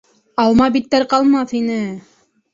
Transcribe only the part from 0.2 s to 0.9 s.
Алма